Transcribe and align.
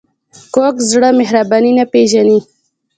کوږ 0.53 0.75
زړه 0.91 1.09
مهرباني 1.19 1.71
نه 1.77 1.85
پېژني 1.93 2.39